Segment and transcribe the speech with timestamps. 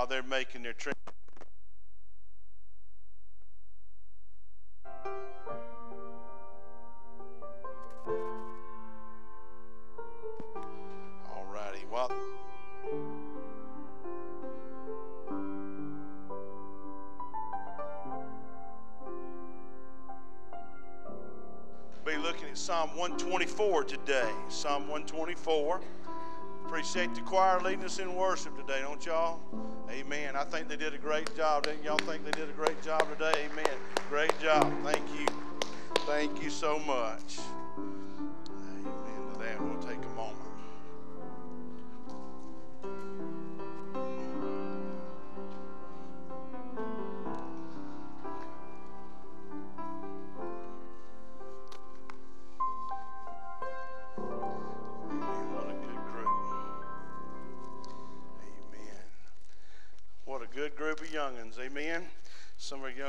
[0.00, 0.96] while they're making their trip.
[11.28, 11.84] All righty.
[11.92, 12.10] Well,
[22.06, 24.30] be looking at Psalm 124 today.
[24.48, 25.82] Psalm 124.
[26.80, 29.38] Appreciate the choir leading us in worship today, don't y'all?
[29.90, 30.34] Amen.
[30.34, 31.64] I think they did a great job.
[31.64, 33.50] Didn't y'all think they did a great job today?
[33.52, 33.76] Amen.
[34.08, 34.72] Great job.
[34.82, 35.26] Thank you.
[36.06, 37.36] Thank you so much.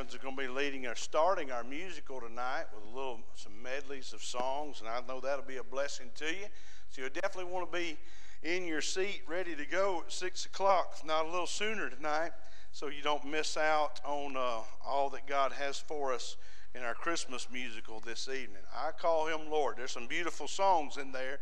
[0.02, 4.14] Are going to be leading or starting our musical tonight with a little some medleys
[4.14, 6.48] of songs, and I know that'll be a blessing to you.
[6.90, 8.00] So you definitely want to be
[8.42, 12.32] in your seat, ready to go at six o'clock, if not a little sooner tonight,
[12.72, 16.36] so you don't miss out on uh, all that God has for us
[16.74, 18.64] in our Christmas musical this evening.
[18.76, 19.78] I call him Lord.
[19.78, 21.38] There's some beautiful songs in there,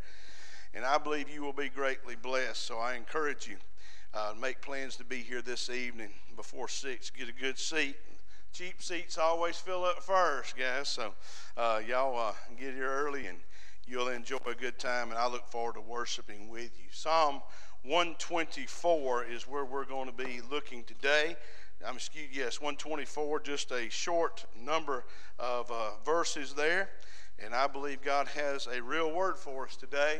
[0.74, 2.66] and I believe you will be greatly blessed.
[2.66, 3.56] So I encourage you.
[4.14, 7.10] Uh, make plans to be here this evening before six.
[7.10, 7.96] Get a good seat.
[8.52, 10.90] Cheap seats always fill up first, guys.
[10.90, 11.14] So
[11.56, 13.38] uh, y'all uh, get here early and
[13.88, 15.10] you'll enjoy a good time.
[15.10, 16.88] And I look forward to worshiping with you.
[16.92, 17.42] Psalm
[17.84, 21.38] 124 is where we're going to be looking today.
[21.88, 25.06] I'm excuse yes, 124, just a short number
[25.38, 26.90] of uh, verses there.
[27.44, 30.20] And I believe God has a real word for us today.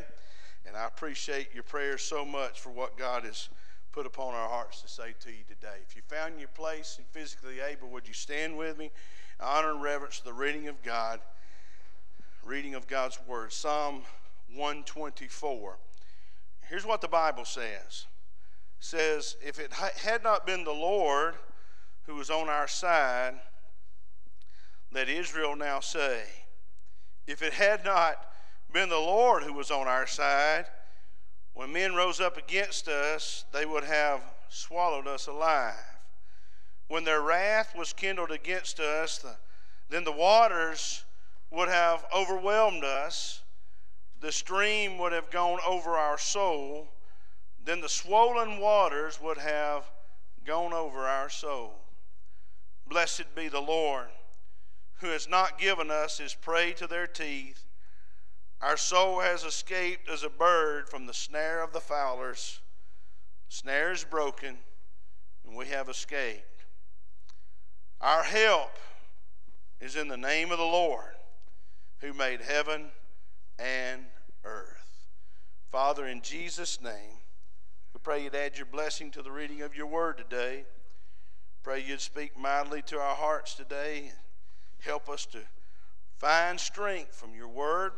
[0.66, 3.50] And I appreciate your prayers so much for what God has
[3.92, 5.78] put upon our hearts to say to you today.
[5.86, 8.90] If you found your place and physically able, would you stand with me?
[9.40, 11.20] Honor and reverence the reading of God,
[12.44, 13.52] reading of God's word.
[13.52, 14.02] Psalm
[14.54, 15.76] 124.
[16.68, 18.06] Here's what the Bible says.
[18.78, 21.34] It says, if it had not been the Lord
[22.06, 23.34] who was on our side,
[24.92, 26.22] let Israel now say,
[27.26, 28.26] if it had not
[28.72, 30.66] been the Lord who was on our side,
[31.54, 35.74] when men rose up against us, they would have swallowed us alive.
[36.88, 39.36] When their wrath was kindled against us, the,
[39.88, 41.04] then the waters
[41.50, 43.42] would have overwhelmed us.
[44.20, 46.88] The stream would have gone over our soul.
[47.64, 49.84] Then the swollen waters would have
[50.44, 51.74] gone over our soul.
[52.86, 54.08] Blessed be the Lord,
[55.00, 57.64] who has not given us his prey to their teeth.
[58.62, 62.60] Our soul has escaped as a bird from the snare of the fowlers.
[63.48, 64.58] The snare is broken,
[65.46, 66.66] and we have escaped.
[68.02, 68.72] Our help
[69.80, 71.14] is in the name of the Lord,
[72.00, 72.88] who made heaven
[73.58, 74.04] and
[74.44, 75.06] earth.
[75.70, 77.18] Father, in Jesus' name,
[77.94, 80.64] we pray you'd add your blessing to the reading of your word today.
[81.62, 84.12] Pray you'd speak mightily to our hearts today.
[84.80, 85.38] Help us to
[86.18, 87.92] find strength from your word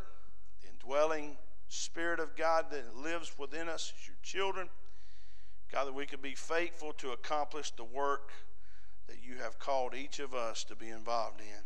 [0.85, 1.37] dwelling
[1.69, 4.69] Spirit of God that lives within us as your children.
[5.71, 8.31] God, that we could be faithful to accomplish the work
[9.09, 11.63] that you have called each of us to be involved in.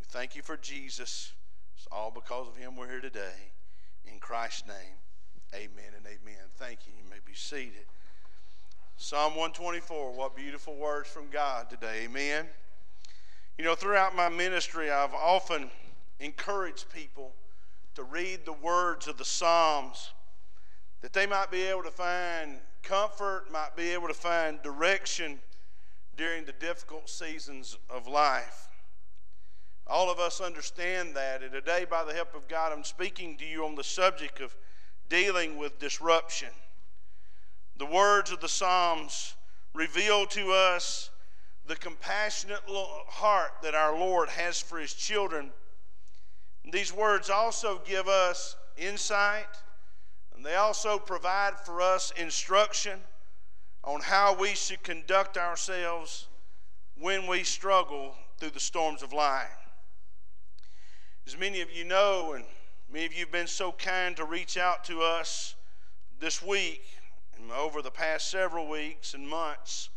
[0.00, 1.32] We thank you for Jesus.
[1.76, 3.52] It's all because of him we're here today.
[4.04, 4.96] In Christ's name,
[5.54, 6.42] amen and amen.
[6.56, 6.92] Thank you.
[6.98, 7.86] You may be seated.
[8.96, 12.02] Psalm 124, what beautiful words from God today.
[12.04, 12.46] Amen.
[13.58, 15.70] You know, throughout my ministry, I've often
[16.18, 17.32] encouraged people
[17.94, 20.12] to read the words of the Psalms
[21.00, 25.38] that they might be able to find comfort, might be able to find direction
[26.16, 28.68] during the difficult seasons of life.
[29.86, 31.42] All of us understand that.
[31.42, 34.56] And today, by the help of God, I'm speaking to you on the subject of
[35.08, 36.48] dealing with disruption.
[37.76, 39.34] The words of the Psalms
[39.74, 41.10] reveal to us
[41.66, 45.50] the compassionate heart that our Lord has for his children
[46.72, 49.46] these words also give us insight,
[50.34, 52.98] and they also provide for us instruction
[53.84, 56.26] on how we should conduct ourselves
[56.98, 59.48] when we struggle through the storms of life.
[61.26, 62.44] As many of you know, and
[62.90, 65.54] many of you have been so kind to reach out to us
[66.18, 66.82] this week
[67.38, 69.90] and over the past several weeks and months,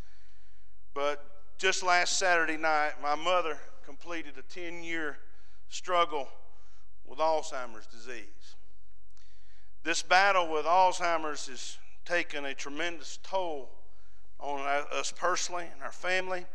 [0.93, 1.23] but
[1.57, 5.17] just last Saturday night, my mother completed a 10 year
[5.69, 6.27] struggle
[7.07, 8.56] with Alzheimer's disease.
[9.83, 13.69] This battle with Alzheimer's has taken a tremendous toll
[14.39, 14.59] on
[14.92, 16.45] us personally and our family.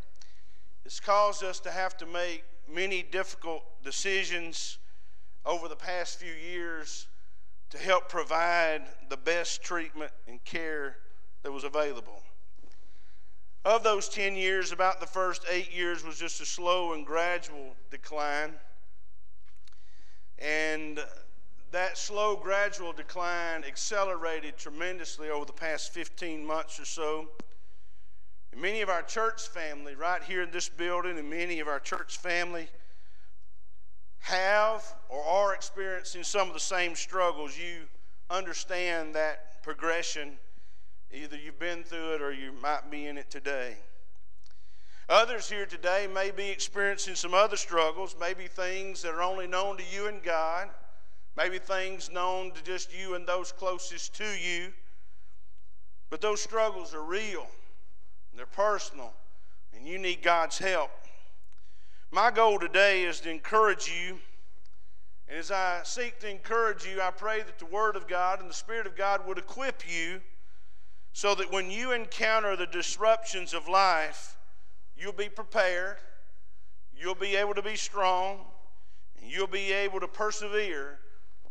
[0.84, 4.78] It's caused us to have to make many difficult decisions
[5.44, 7.06] over the past few years
[7.70, 10.96] to help provide the best treatment and care
[11.42, 12.22] that was available.
[13.64, 17.74] Of those 10 years, about the first eight years was just a slow and gradual
[17.90, 18.54] decline.
[20.38, 21.00] And
[21.70, 27.28] that slow, gradual decline accelerated tremendously over the past 15 months or so.
[28.52, 31.80] And many of our church family, right here in this building, and many of our
[31.80, 32.68] church family
[34.20, 37.58] have or are experiencing some of the same struggles.
[37.58, 37.82] You
[38.30, 40.38] understand that progression.
[41.12, 43.76] Either you've been through it or you might be in it today.
[45.12, 49.76] Others here today may be experiencing some other struggles, maybe things that are only known
[49.76, 50.70] to you and God,
[51.36, 54.72] maybe things known to just you and those closest to you.
[56.08, 57.46] But those struggles are real,
[58.34, 59.12] they're personal,
[59.76, 60.90] and you need God's help.
[62.10, 64.18] My goal today is to encourage you.
[65.28, 68.48] And as I seek to encourage you, I pray that the Word of God and
[68.48, 70.22] the Spirit of God would equip you
[71.12, 74.38] so that when you encounter the disruptions of life,
[74.96, 75.96] you'll be prepared,
[76.96, 78.40] you'll be able to be strong,
[79.20, 80.98] and you'll be able to persevere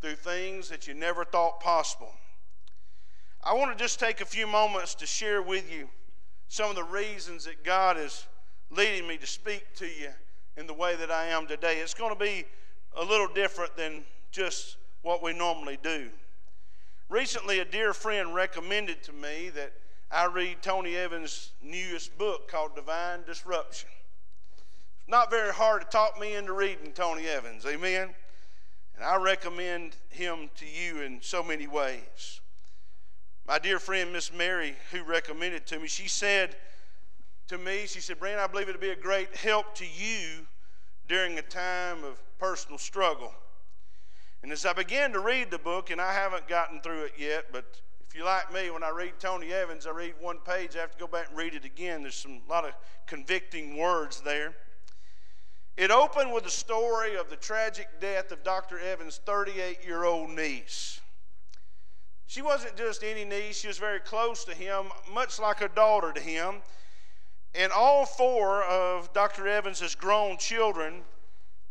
[0.02, 2.14] through things that you never thought possible.
[3.44, 5.90] I want to just take a few moments to share with you
[6.48, 8.26] some of the reasons that God is
[8.70, 10.10] leading me to speak to you
[10.58, 11.80] in the way that I am today.
[11.80, 12.46] It's going to be
[12.96, 16.10] a little different than just what we normally do.
[17.10, 19.74] Recently, a dear friend recommended to me that
[20.12, 23.90] I read Tony Evans' newest book called Divine Disruption.
[25.00, 28.10] It's not very hard to talk me into reading Tony Evans, amen?
[28.96, 32.42] And I recommend him to you in so many ways.
[33.48, 36.58] My dear friend, Miss Mary, who recommended to me, she said,
[37.48, 37.86] to me.
[37.86, 40.46] She said, Brandon, I believe it'll be a great help to you
[41.08, 43.34] during a time of personal struggle.
[44.44, 47.46] And as I began to read the book, and I haven't gotten through it yet,
[47.52, 47.82] but
[48.12, 50.92] if you like me, when I read Tony Evans, I read one page, I have
[50.92, 52.02] to go back and read it again.
[52.02, 52.74] There's some a lot of
[53.08, 54.54] convicting words there.
[55.78, 58.80] It opened with the story of the tragic death of Dr.
[58.80, 61.00] Evans' 38 year old niece.
[62.28, 66.12] She wasn't just any niece, she was very close to him, much like a daughter
[66.12, 66.56] to him.
[67.56, 69.48] And all four of Dr.
[69.48, 71.04] Evans' grown children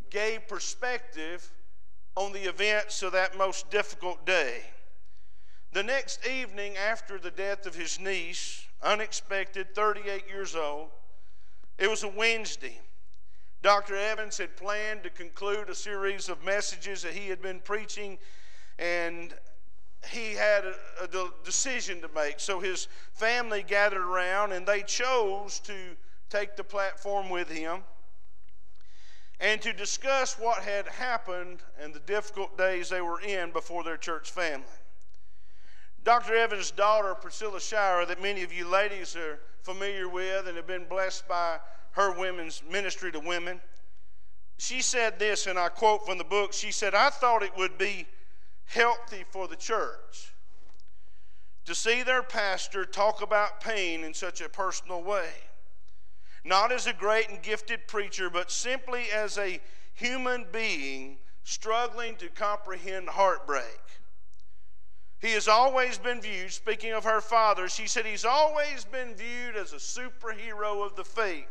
[0.08, 1.52] gave perspective
[2.16, 4.62] on the events of that most difficult day.
[5.72, 10.88] The next evening after the death of his niece, unexpected, 38 years old,
[11.78, 12.80] it was a Wednesday.
[13.62, 13.94] Dr.
[13.94, 18.18] Evans had planned to conclude a series of messages that he had been preaching,
[18.80, 19.32] and
[20.08, 22.40] he had a, a, decision to make.
[22.40, 25.74] So his family gathered around and they chose to
[26.30, 27.80] take the platform with him
[29.40, 33.98] and to discuss what had happened and the difficult days they were in before their
[33.98, 34.64] church family.
[36.04, 36.34] Dr.
[36.34, 40.86] Evans' daughter, Priscilla Shirer, that many of you ladies are familiar with and have been
[40.86, 41.58] blessed by
[41.92, 43.60] her women's ministry to women,
[44.60, 47.78] she said this, and I quote from the book She said, I thought it would
[47.78, 48.06] be
[48.66, 50.34] healthy for the church
[51.64, 55.30] to see their pastor talk about pain in such a personal way.
[56.44, 59.60] Not as a great and gifted preacher, but simply as a
[59.94, 63.80] human being struggling to comprehend heartbreak.
[65.20, 69.54] He has always been viewed, speaking of her father, she said he's always been viewed
[69.54, 71.46] as a superhero of the faith.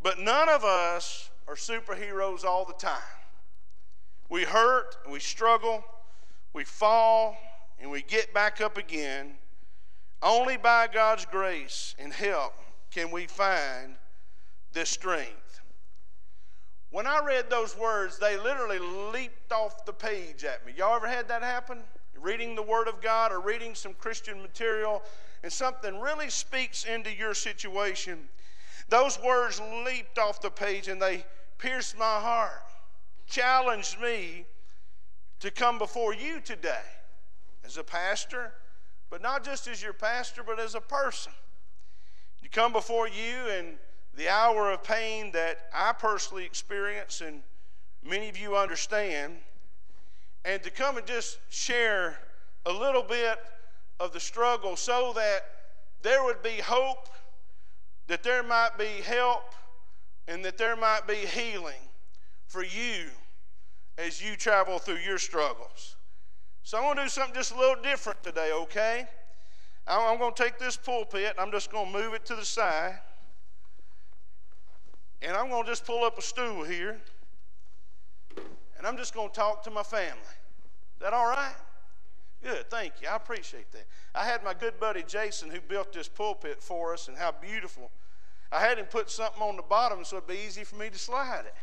[0.00, 3.02] But none of us are superheroes all the time.
[4.28, 5.84] We hurt, we struggle,
[6.52, 7.36] we fall,
[7.80, 9.32] and we get back up again.
[10.22, 12.54] Only by God's grace and help
[12.92, 13.96] can we find
[14.72, 15.49] this strength.
[16.90, 18.78] When I read those words, they literally
[19.12, 20.72] leaped off the page at me.
[20.76, 21.78] Y'all ever had that happen?
[22.20, 25.02] reading the Word of God or reading some Christian material,
[25.42, 28.28] and something really speaks into your situation.
[28.88, 31.24] Those words leaped off the page and they
[31.58, 32.62] pierced my heart
[33.26, 34.44] challenged me
[35.38, 36.82] to come before you today
[37.64, 38.52] as a pastor,
[39.08, 41.32] but not just as your pastor, but as a person.
[42.42, 43.74] To come before you in
[44.20, 47.40] the hour of pain that I personally experience and
[48.04, 49.38] many of you understand,
[50.44, 52.18] and to come and just share
[52.66, 53.38] a little bit
[53.98, 55.40] of the struggle so that
[56.02, 57.08] there would be hope,
[58.08, 59.54] that there might be help,
[60.28, 61.88] and that there might be healing
[62.46, 63.06] for you
[63.96, 65.96] as you travel through your struggles.
[66.62, 69.06] So I'm going to do something just a little different today, okay?
[69.86, 72.98] I'm going to take this pulpit, I'm just going to move it to the side,
[75.22, 76.98] and I'm going to just pull up a stool here,
[78.78, 80.20] and I'm just going to talk to my family.
[80.22, 81.54] Is that all right?
[82.42, 83.08] Good, thank you.
[83.08, 83.84] I appreciate that.
[84.14, 87.90] I had my good buddy Jason who built this pulpit for us, and how beautiful.
[88.50, 90.98] I had him put something on the bottom so it'd be easy for me to
[90.98, 91.54] slide it.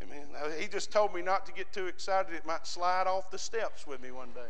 [0.00, 0.26] I mean,
[0.58, 2.34] he just told me not to get too excited.
[2.34, 4.40] It might slide off the steps with me one day.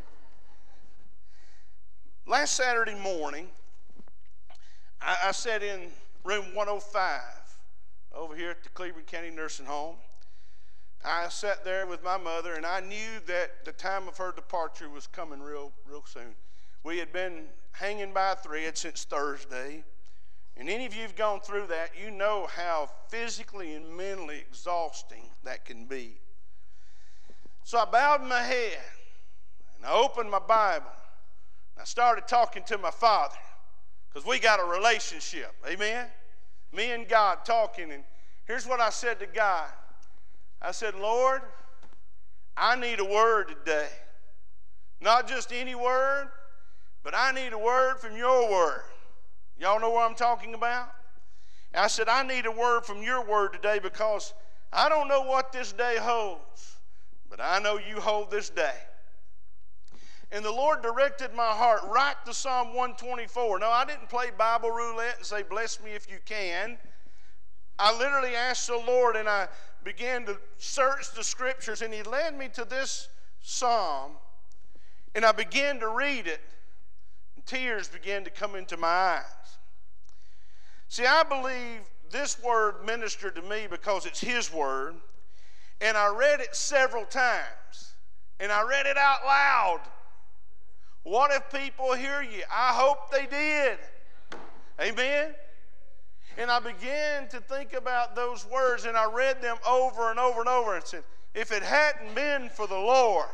[2.27, 3.49] Last Saturday morning,
[5.01, 5.83] I, I sat in
[6.25, 7.21] room 105
[8.17, 9.97] over here at the Cleburne County Nursing Home.
[11.05, 14.89] I sat there with my mother, and I knew that the time of her departure
[14.89, 16.35] was coming real, real soon.
[16.83, 19.85] We had been hanging by a thread since Thursday.
[20.57, 25.25] And any of you who've gone through that, you know how physically and mentally exhausting
[25.45, 26.15] that can be.
[27.63, 28.79] So I bowed my head
[29.77, 30.87] and I opened my Bible
[31.75, 33.37] and I started talking to my father
[34.09, 35.53] because we got a relationship.
[35.69, 36.07] Amen?
[36.73, 37.93] Me and God talking.
[37.93, 38.05] And
[38.45, 39.69] here's what I said to God
[40.61, 41.43] I said, Lord,
[42.57, 43.89] I need a word today.
[45.01, 46.29] Not just any word,
[47.03, 48.83] but I need a word from your word.
[49.59, 50.91] Y'all know what I'm talking about?
[51.75, 54.33] I said, I need a word from your word today because
[54.73, 56.77] I don't know what this day holds,
[57.29, 58.75] but I know you hold this day.
[60.37, 63.59] And the Lord directed my heart right to Psalm 124.
[63.59, 66.77] No, I didn't play Bible roulette and say, Bless me if you can.
[67.79, 69.49] I literally asked the Lord and I
[69.83, 73.09] began to search the scriptures, and He led me to this
[73.41, 74.13] psalm.
[75.15, 76.43] And I began to read it,
[77.35, 79.23] and tears began to come into my eyes.
[80.89, 84.97] See, I believe this word ministered to me because it's His word,
[85.81, 87.95] and I read it several times,
[88.39, 89.81] and I read it out loud.
[91.07, 92.43] What if people hear you?
[92.51, 93.79] I hope they did.
[94.81, 95.37] Amen?
[96.37, 100.41] And I began to think about those words, and I read them over and over
[100.41, 103.29] and over and said, if it hadn't been for the Lord,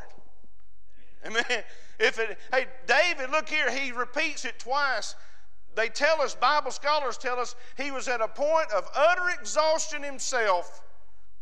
[1.26, 1.45] amen.
[1.99, 5.14] If it, hey, David, look here, he repeats it twice.
[5.76, 10.02] They tell us, Bible scholars tell us, he was at a point of utter exhaustion
[10.02, 10.83] himself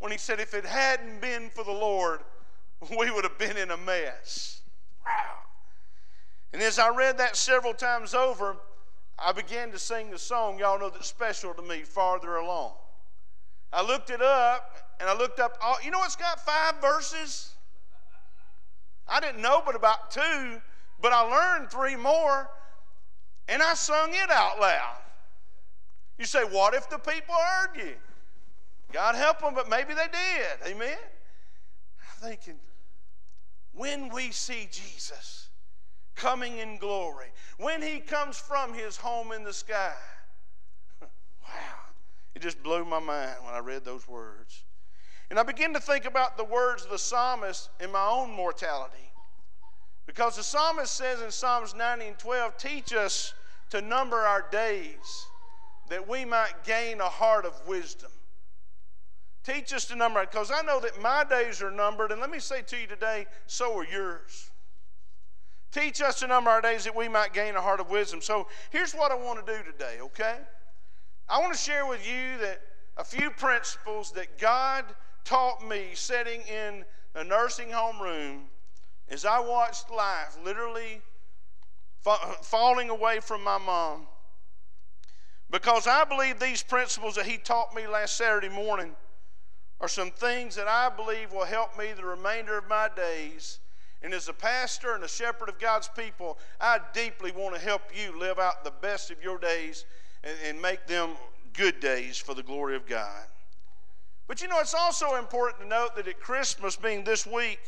[0.00, 2.20] when he said, If it hadn't been for the Lord,
[2.98, 4.60] we would have been in a mess.
[5.06, 5.49] Wow.
[6.52, 8.56] And as I read that several times over,
[9.18, 12.72] I began to sing the song, y'all know that's special to me, Farther Along.
[13.72, 17.52] I looked it up, and I looked up, all, you know it's got five verses?
[19.06, 20.60] I didn't know but about two,
[21.00, 22.48] but I learned three more
[23.50, 24.98] and I sung it out loud.
[26.18, 27.94] You say, What if the people heard you?
[28.92, 30.72] God help them, but maybe they did.
[30.72, 30.96] Amen?
[32.00, 32.56] I'm thinking,
[33.72, 35.39] when we see Jesus
[36.14, 39.94] coming in glory, when he comes from his home in the sky,
[41.00, 41.08] wow,
[42.34, 44.64] it just blew my mind when I read those words.
[45.30, 48.96] And I begin to think about the words of the psalmist in my own mortality.
[50.06, 53.32] Because the psalmist says in Psalms 90 and 12, teach us
[53.70, 55.26] to number our days
[55.88, 58.10] that we might gain a heart of wisdom.
[59.44, 62.40] Teach us to number because I know that my days are numbered, and let me
[62.40, 64.49] say to you today, so are yours.
[65.72, 68.20] Teach us to number our days that we might gain a heart of wisdom.
[68.20, 70.36] So here's what I want to do today, okay?
[71.28, 72.60] I want to share with you that
[72.96, 74.84] a few principles that God
[75.24, 76.84] taught me sitting in
[77.14, 78.44] a nursing home room
[79.08, 81.00] as I watched life literally
[82.42, 84.06] falling away from my mom.
[85.50, 88.92] Because I believe these principles that he taught me last Saturday morning
[89.80, 93.60] are some things that I believe will help me the remainder of my days.
[94.02, 97.82] And as a pastor and a shepherd of God's people, I deeply want to help
[97.94, 99.84] you live out the best of your days
[100.24, 101.10] and, and make them
[101.52, 103.26] good days for the glory of God.
[104.26, 107.60] But you know, it's also important to note that at Christmas being this week,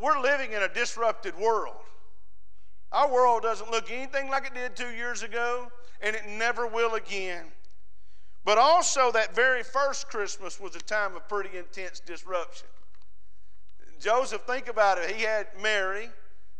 [0.00, 1.76] we're living in a disrupted world.
[2.92, 6.94] Our world doesn't look anything like it did two years ago, and it never will
[6.94, 7.46] again.
[8.44, 12.68] But also, that very first Christmas was a time of pretty intense disruption.
[14.00, 15.10] Joseph, think about it.
[15.10, 16.10] He had Mary,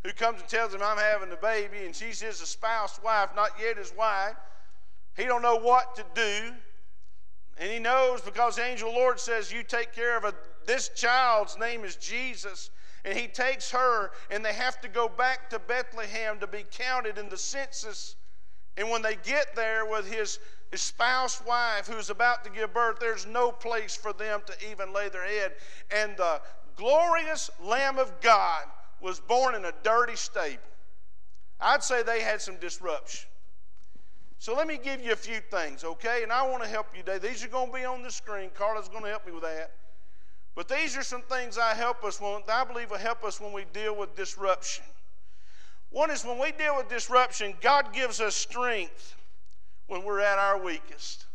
[0.04, 3.50] who comes and tells him, I'm having the baby, and she's his espoused wife, not
[3.60, 4.36] yet his wife.
[5.16, 6.52] He don't know what to do.
[7.60, 10.32] And he knows because the angel Lord says, You take care of a,
[10.66, 12.70] this child's name is Jesus
[13.04, 17.18] and he takes her, and they have to go back to Bethlehem to be counted
[17.18, 18.16] in the census.
[18.76, 20.38] And when they get there with his,
[20.74, 25.08] spouse wife who's about to give birth, there's no place for them to even lay
[25.08, 25.52] their head.
[25.90, 26.42] And the
[26.78, 28.64] glorious Lamb of God
[29.02, 30.62] was born in a dirty stable.
[31.60, 33.28] I'd say they had some disruption.
[34.38, 36.22] So let me give you a few things, okay?
[36.22, 37.18] And I want to help you today.
[37.18, 38.50] These are going to be on the screen.
[38.54, 39.72] Carla's going to help me with that.
[40.54, 43.52] But these are some things I help us when, I believe will help us when
[43.52, 44.84] we deal with disruption.
[45.90, 49.16] One is when we deal with disruption, God gives us strength
[49.88, 51.26] when we're at our weakest.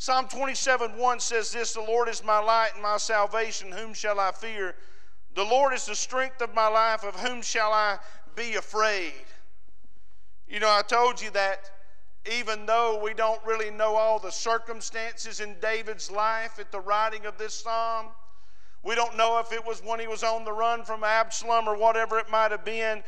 [0.00, 3.72] Psalm 27 1 says this The Lord is my light and my salvation.
[3.72, 4.76] Whom shall I fear?
[5.34, 7.02] The Lord is the strength of my life.
[7.02, 7.98] Of whom shall I
[8.36, 9.12] be afraid?
[10.48, 11.70] You know, I told you that
[12.32, 17.26] even though we don't really know all the circumstances in David's life at the writing
[17.26, 18.06] of this psalm,
[18.84, 21.76] we don't know if it was when he was on the run from Absalom or
[21.76, 23.02] whatever it might have been.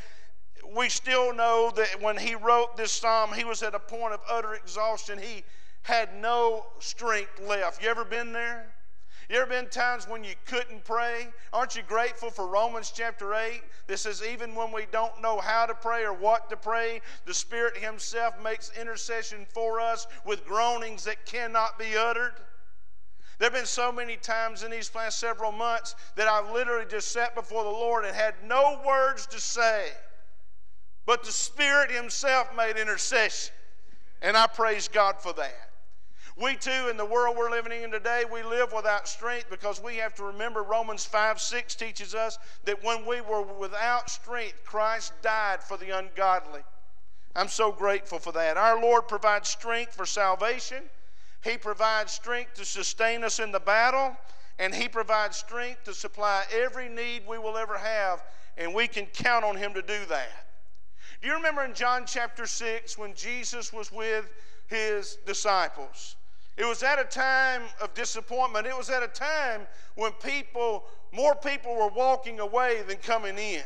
[0.77, 4.21] We still know that when he wrote this psalm, he was at a point of
[4.29, 5.19] utter exhaustion.
[5.19, 5.45] He
[5.83, 7.83] had no strength left.
[7.83, 8.67] You ever been there?
[9.31, 11.29] You ever been times when you couldn't pray?
[11.53, 13.63] Aren't you grateful for Romans chapter 8?
[13.87, 17.35] This says, even when we don't know how to pray or what to pray, the
[17.35, 22.33] Spirit Himself makes intercession for us with groanings that cannot be uttered.
[23.39, 27.13] There have been so many times in these past several months that I've literally just
[27.13, 29.91] sat before the Lord and had no words to say,
[31.07, 33.55] but the Spirit Himself made intercession.
[34.23, 35.70] And I praise God for that.
[36.37, 39.97] We too, in the world we're living in today, we live without strength because we
[39.97, 45.13] have to remember Romans 5 6 teaches us that when we were without strength, Christ
[45.23, 46.61] died for the ungodly.
[47.35, 48.57] I'm so grateful for that.
[48.57, 50.85] Our Lord provides strength for salvation,
[51.43, 54.17] He provides strength to sustain us in the battle,
[54.59, 58.23] and He provides strength to supply every need we will ever have,
[58.57, 60.47] and we can count on Him to do that.
[61.21, 64.31] Do you remember in John chapter 6 when Jesus was with
[64.69, 66.17] His disciples?
[66.61, 68.67] It was at a time of disappointment.
[68.67, 69.62] It was at a time
[69.95, 73.62] when people, more people were walking away than coming in.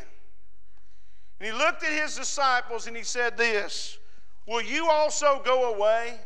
[1.40, 3.98] And he looked at his disciples and he said, This,
[4.46, 6.20] will you also go away?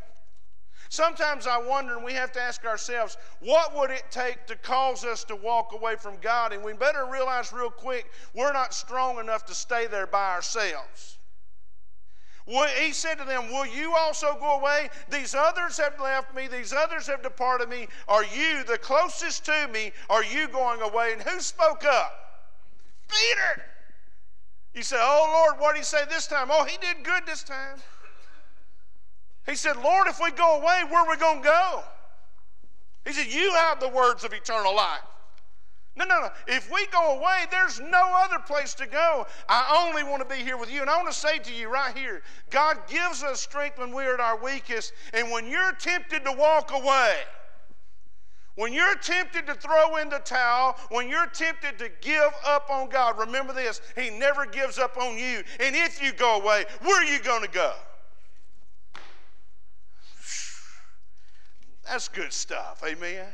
[0.90, 5.06] Sometimes I wonder, and we have to ask ourselves, what would it take to cause
[5.06, 6.52] us to walk away from God?
[6.52, 11.17] And we better realize real quick, we're not strong enough to stay there by ourselves.
[12.48, 14.88] He said to them, Will you also go away?
[15.10, 17.88] These others have left me, these others have departed me.
[18.08, 21.12] Are you, the closest to me, are you going away?
[21.12, 22.46] And who spoke up?
[23.08, 23.64] Peter.
[24.74, 26.48] You say, Oh Lord, what did he say this time?
[26.50, 27.78] Oh, he did good this time.
[29.46, 31.82] He said, Lord, if we go away, where are we going to go?
[33.06, 35.00] He said, You have the words of eternal life.
[35.98, 36.30] No, no, no.
[36.46, 39.26] If we go away, there's no other place to go.
[39.48, 40.80] I only want to be here with you.
[40.80, 44.14] And I want to say to you right here God gives us strength when we're
[44.14, 44.92] at our weakest.
[45.12, 47.16] And when you're tempted to walk away,
[48.54, 52.88] when you're tempted to throw in the towel, when you're tempted to give up on
[52.88, 55.42] God, remember this He never gives up on you.
[55.58, 57.72] And if you go away, where are you going to go?
[61.84, 62.84] That's good stuff.
[62.86, 63.26] Amen.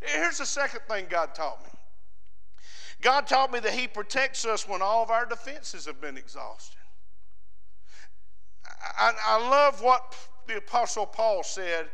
[0.00, 1.70] Here's the second thing God taught me
[3.00, 6.76] God taught me that He protects us when all of our defenses have been exhausted.
[8.98, 11.86] I, I love what the Apostle Paul said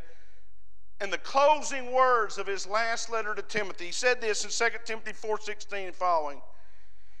[1.01, 3.87] in the closing words of his last letter to Timothy.
[3.87, 6.41] He said this in 2 Timothy 4:16 and following.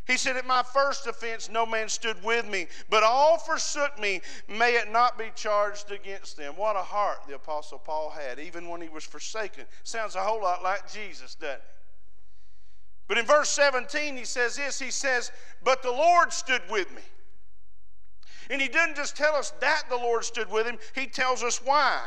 [0.07, 4.21] He said, At my first offense, no man stood with me, but all forsook me.
[4.47, 6.55] May it not be charged against them.
[6.55, 9.65] What a heart the Apostle Paul had, even when he was forsaken.
[9.83, 11.63] Sounds a whole lot like Jesus, doesn't it?
[13.09, 15.31] But in verse 17, he says this He says,
[15.63, 17.01] But the Lord stood with me.
[18.49, 21.61] And he didn't just tell us that the Lord stood with him, he tells us
[21.61, 21.99] why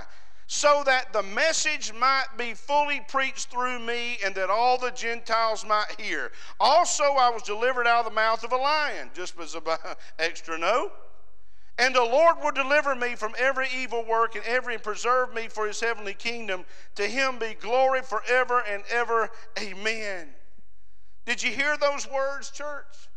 [0.52, 5.64] so that the message might be fully preached through me and that all the Gentiles
[5.64, 6.32] might hear.
[6.58, 9.62] Also, I was delivered out of the mouth of a lion, just as an
[10.18, 10.90] extra note.
[11.78, 15.46] And the Lord will deliver me from every evil work and every and preserve me
[15.46, 16.64] for his heavenly kingdom.
[16.96, 19.30] To him be glory forever and ever.
[19.56, 20.30] Amen.
[21.26, 23.08] Did you hear those words, church?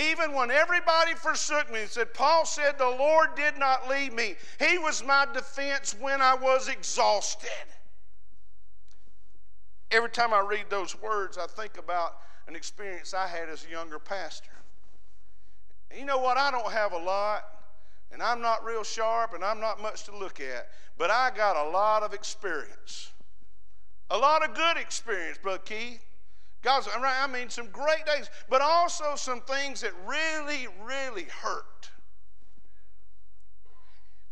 [0.00, 4.36] Even when everybody forsook me, said, Paul said, the Lord did not leave me.
[4.58, 7.50] He was my defense when I was exhausted.
[9.90, 12.16] Every time I read those words, I think about
[12.48, 14.50] an experience I had as a younger pastor.
[15.94, 16.38] You know what?
[16.38, 17.44] I don't have a lot,
[18.10, 21.56] and I'm not real sharp, and I'm not much to look at, but I got
[21.56, 23.10] a lot of experience.
[24.08, 26.02] A lot of good experience, Brother Keith.
[26.62, 31.90] God's, I mean, some great days, but also some things that really, really hurt.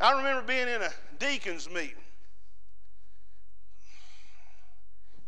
[0.01, 1.95] I remember being in a deacon's meeting.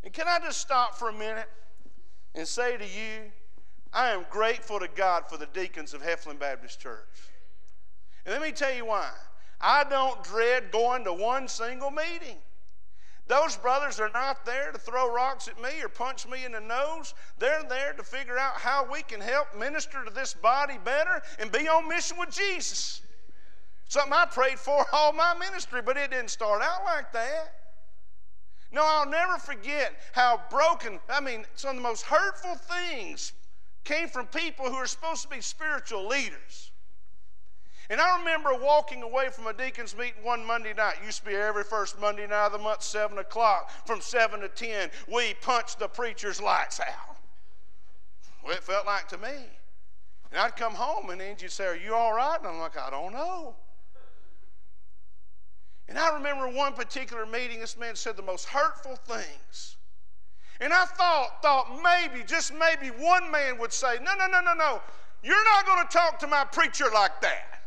[0.05, 1.49] And can I just stop for a minute
[2.35, 3.31] and say to you,
[3.93, 7.31] I am grateful to God for the deacons of Heflin Baptist Church.
[8.25, 9.11] And let me tell you why.
[9.61, 12.39] I don't dread going to one single meeting.
[13.29, 16.61] Those brothers are not there to throw rocks at me or punch me in the
[16.61, 17.15] nose.
[17.39, 21.51] They're there to figure out how we can help minister to this body better and
[21.53, 23.01] be on mission with Jesus.
[23.89, 27.55] Something I prayed for all my ministry, but it didn't start out like that.
[28.73, 33.35] No, I'll never forget how broken, I mean, some of the most hurtful things
[33.85, 36.72] came from people who are supposed to be spiritual leaders.
[37.91, 40.97] And I remember walking away from a deacon's meeting one Monday night.
[41.03, 43.71] It used to be every first Monday night of the month, 7 o'clock.
[43.87, 47.17] From 7 to 10, we punched the preacher's lights out.
[48.45, 49.47] Well, it felt like to me.
[50.31, 52.39] And I'd come home and Angie'd say, Are you all right?
[52.39, 53.55] And I'm like, I don't know.
[55.89, 59.77] And I remember one particular meeting, this man said the most hurtful things.
[60.61, 64.55] And I thought, thought maybe, just maybe one man would say, No, no, no, no,
[64.55, 64.81] no.
[65.23, 67.62] You're not going to talk to my preacher like that.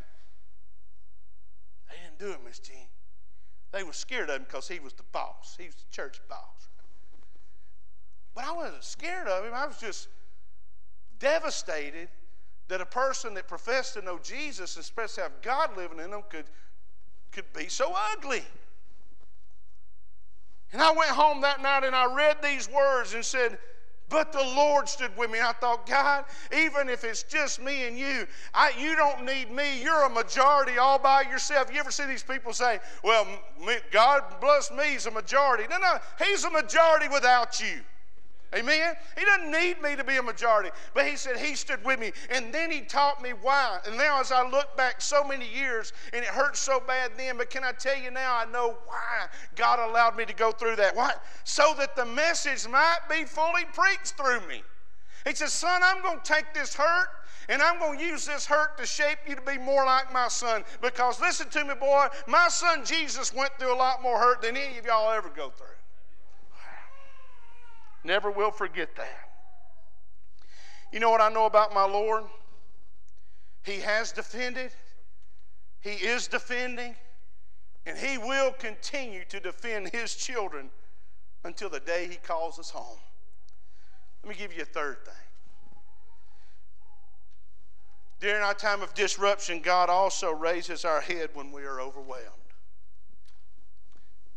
[2.18, 2.88] Didn't do it, Miss Jean.
[3.72, 5.56] They were scared of him because he was the boss.
[5.60, 6.70] He was the church boss.
[8.34, 9.54] But I wasn't scared of him.
[9.54, 10.08] I was just
[11.20, 12.10] devastated
[12.68, 16.46] that a person that professed to know Jesus to have God living in them could
[17.32, 18.44] could be so ugly.
[20.72, 23.58] And I went home that night and I read these words and said,
[24.10, 25.40] but the Lord stood with me.
[25.40, 29.82] I thought, God, even if it's just me and you, I, you don't need me.
[29.82, 31.74] You're a majority all by yourself.
[31.74, 33.28] You ever see these people say, well,
[33.92, 35.66] God bless me, he's a majority.
[35.70, 37.82] No, no, he's a majority without you.
[38.56, 38.96] Amen?
[39.18, 42.12] He doesn't need me to be a majority, but he said he stood with me.
[42.30, 43.80] And then he taught me why.
[43.86, 47.38] And now, as I look back so many years, and it hurts so bad then,
[47.38, 50.78] but can I tell you now, I know why God allowed me to go through
[50.78, 50.96] that.
[50.96, 51.14] Why?
[51.44, 54.64] So that the message might be fully preached through me.
[55.28, 57.08] He says, Son, I'm going to take this hurt
[57.50, 60.28] and I'm going to use this hurt to shape you to be more like my
[60.28, 60.64] son.
[60.82, 64.58] Because listen to me, boy, my son Jesus went through a lot more hurt than
[64.58, 65.68] any of y'all ever go through.
[68.06, 69.30] Never will forget that.
[70.94, 72.24] You know what I know about my Lord?
[73.64, 74.72] He has defended,
[75.82, 76.96] He is defending,
[77.88, 80.70] and He will continue to defend His children
[81.44, 83.00] until the day He calls us home.
[84.24, 85.14] Let me give you a third thing.
[88.20, 92.24] During our time of disruption, God also raises our head when we are overwhelmed.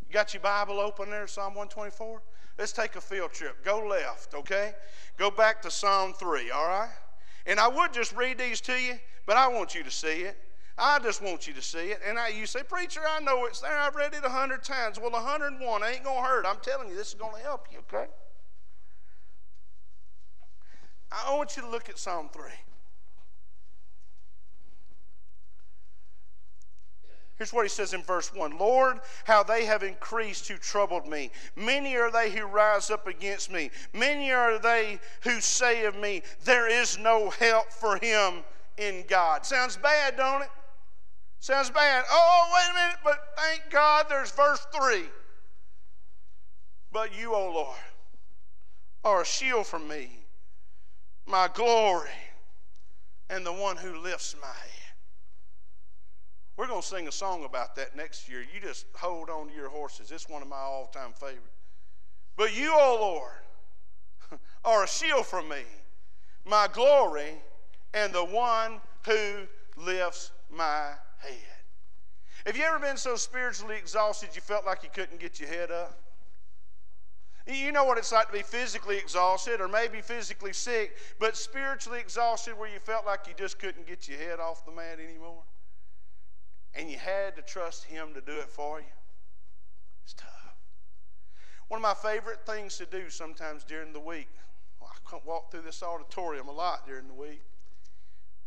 [0.09, 2.23] You got your Bible open there, Psalm 124?
[2.59, 3.65] Let's take a field trip.
[3.65, 4.73] Go left, okay?
[5.17, 6.91] Go back to Psalm 3, all right?
[7.47, 10.37] And I would just read these to you, but I want you to see it.
[10.77, 12.01] I just want you to see it.
[12.07, 13.77] And I, you say, Preacher, I know it's there.
[13.77, 14.99] I've read it a hundred times.
[14.99, 16.47] Well, 101 ain't going to hurt.
[16.47, 18.09] I'm telling you, this is going to help you, okay?
[21.11, 22.43] I want you to look at Psalm 3.
[27.39, 31.31] Here's what he says in verse 1 Lord, how they have increased who troubled me.
[31.55, 33.71] Many are they who rise up against me.
[33.93, 38.43] Many are they who say of me, There is no help for him
[38.77, 39.47] in God.
[39.47, 40.51] Sounds bad, don't it?
[41.39, 42.05] Sounds bad.
[42.11, 45.05] Oh, wait a minute, but thank God there's verse 3.
[46.91, 47.77] But you, O Lord,
[49.05, 50.25] are a shield for me,
[51.27, 52.11] my glory,
[53.31, 54.78] and the one who lifts my head.
[56.59, 58.41] We're going to sing a song about that next year.
[58.41, 60.11] You just hold on to your horses.
[60.11, 61.47] It's one of my all time favorites.
[62.37, 65.63] But you, O Lord, are a shield for me,
[66.45, 67.31] my glory,
[67.95, 71.33] and the one who lifts my head.
[72.45, 75.71] Have you ever been so spiritually exhausted you felt like you couldn't get your head
[75.71, 75.97] up?
[77.47, 82.01] You know what it's like to be physically exhausted or maybe physically sick, but spiritually
[82.01, 85.45] exhausted where you felt like you just couldn't get your head off the mat anymore?
[86.79, 88.87] And you had to trust Him to do it for you,
[90.05, 90.55] it's tough.
[91.67, 94.29] One of my favorite things to do sometimes during the week,
[94.81, 97.43] I walk through this auditorium a lot during the week.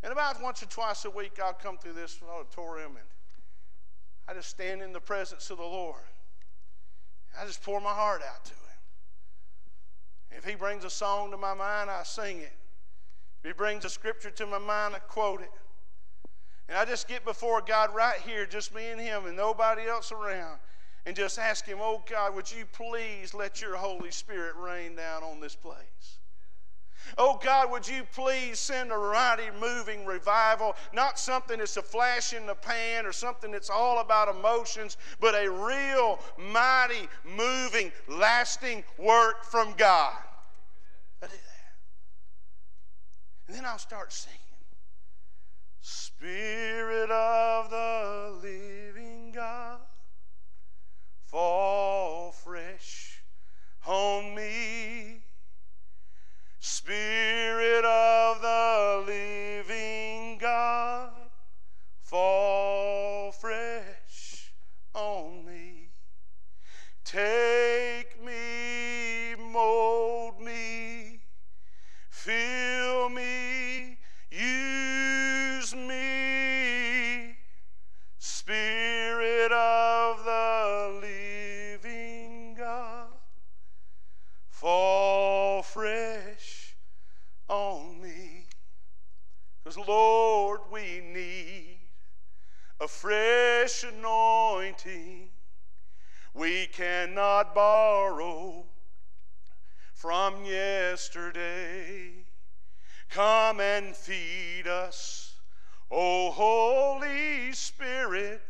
[0.01, 3.05] And about once or twice a week, I'll come through this auditorium and
[4.27, 6.01] I just stand in the presence of the Lord.
[7.39, 8.57] I just pour my heart out to Him.
[10.37, 12.53] If He brings a song to my mind, I sing it.
[13.43, 15.51] If He brings a scripture to my mind, I quote it.
[16.71, 20.13] And I just get before God right here, just me and Him and nobody else
[20.13, 20.57] around,
[21.05, 25.21] and just ask Him, Oh God, would you please let your Holy Spirit rain down
[25.21, 26.19] on this place?
[27.17, 32.31] Oh God, would you please send a mighty moving revival, not something that's a flash
[32.31, 38.85] in the pan or something that's all about emotions, but a real, mighty, moving, lasting
[38.97, 40.15] work from God.
[41.21, 41.73] I do that.
[43.49, 44.40] And then I'll start singing.
[46.21, 49.79] Spirit of the living God,
[51.23, 53.23] fall fresh
[53.87, 55.23] on me.
[56.59, 60.10] Spirit of the living
[97.01, 98.63] cannot borrow
[99.93, 102.11] from yesterday.
[103.09, 105.33] Come and feed us,
[105.89, 108.41] O Holy Spirit.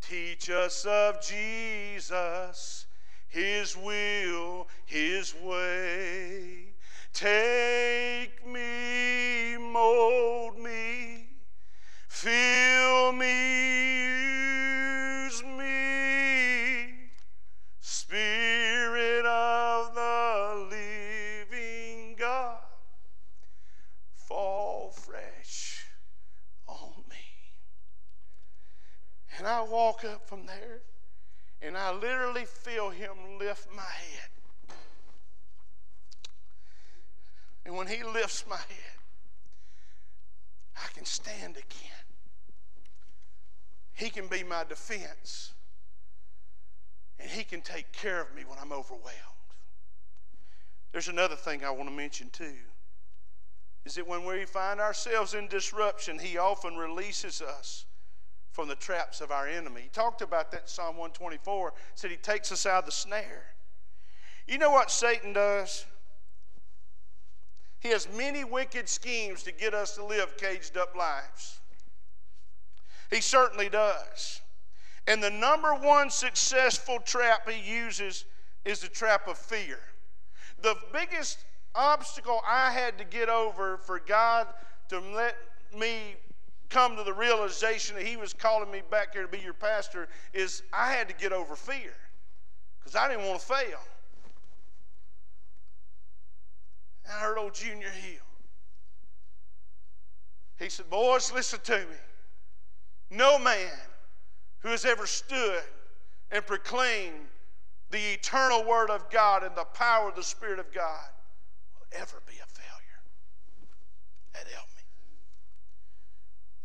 [0.00, 2.86] Teach us of Jesus,
[3.28, 4.66] His will,
[29.96, 30.80] walk up from there,
[31.62, 34.28] and I literally feel Him lift my head.
[37.64, 38.98] And when He lifts my head,
[40.76, 42.04] I can stand again.
[43.94, 45.52] He can be my defense,
[47.18, 49.14] and He can take care of me when I'm overwhelmed.
[50.92, 52.54] There's another thing I want to mention too
[53.84, 57.86] is that when we find ourselves in disruption, He often releases us
[58.56, 59.82] from the traps of our enemy.
[59.82, 63.44] He talked about that in Psalm 124, said He takes us out of the snare.
[64.48, 65.84] You know what Satan does?
[67.80, 71.60] He has many wicked schemes to get us to live caged up lives.
[73.10, 74.40] He certainly does.
[75.06, 78.24] And the number one successful trap he uses
[78.64, 79.80] is the trap of fear.
[80.62, 84.46] The biggest obstacle I had to get over for God
[84.88, 85.36] to let
[85.78, 86.16] me
[86.68, 90.08] come to the realization that he was calling me back here to be your pastor
[90.32, 91.92] is I had to get over fear
[92.78, 93.80] because I didn't want to fail.
[97.04, 98.20] And I heard old Junior Hill.
[100.58, 101.96] He said, Boys, listen to me.
[103.10, 103.72] No man
[104.60, 105.62] who has ever stood
[106.32, 107.26] and proclaimed
[107.90, 111.04] the eternal Word of God and the power of the Spirit of God
[111.74, 113.02] will ever be a failure.
[114.32, 114.75] That helped.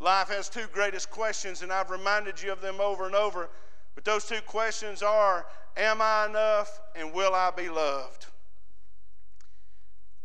[0.01, 3.51] Life has two greatest questions, and I've reminded you of them over and over.
[3.93, 5.45] But those two questions are
[5.77, 8.25] Am I enough and will I be loved?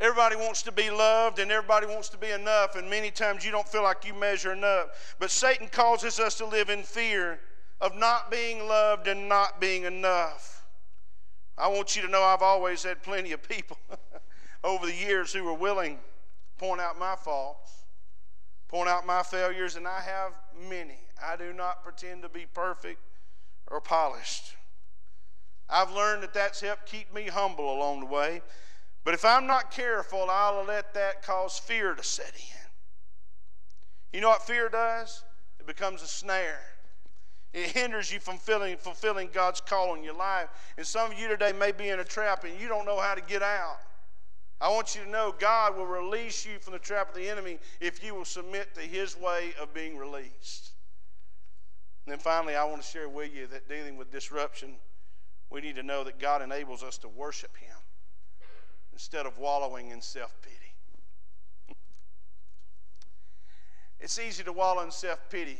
[0.01, 3.51] Everybody wants to be loved and everybody wants to be enough, and many times you
[3.51, 5.15] don't feel like you measure enough.
[5.19, 7.39] But Satan causes us to live in fear
[7.81, 10.65] of not being loved and not being enough.
[11.59, 13.79] I want you to know I've always had plenty of people
[14.65, 17.86] over the years who were willing to point out my faults,
[18.69, 20.33] point out my failures, and I have
[20.69, 20.99] many.
[21.23, 23.01] I do not pretend to be perfect
[23.69, 24.55] or polished.
[25.69, 28.43] I've learned that that's helped keep me humble along the way.
[29.05, 32.67] But if I'm not careful, I'll let that cause fear to set in.
[34.13, 35.23] You know what fear does?
[35.61, 36.61] It becomes a snare.
[37.53, 40.49] It hinders you from fulfilling, God's call on your life.
[40.77, 43.15] And some of you today may be in a trap and you don't know how
[43.15, 43.79] to get out.
[44.61, 47.59] I want you to know God will release you from the trap of the enemy
[47.81, 50.71] if you will submit to His way of being released.
[52.07, 54.77] And then finally, I want to share with you that dealing with disruption,
[55.51, 57.77] we need to know that God enables us to worship Him
[58.93, 60.57] instead of wallowing in self pity.
[64.01, 65.59] it's easy to wallow in self pity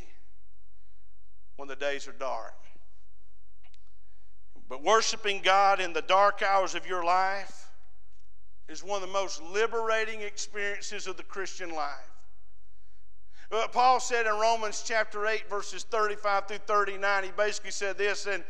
[1.57, 2.55] when the days are dark.
[4.67, 7.66] But worshiping God in the dark hours of your life
[8.69, 12.11] is one of the most liberating experiences of the Christian life.
[13.49, 18.25] But Paul said in Romans chapter 8, verses 35 through 39, he basically said this,
[18.25, 18.43] and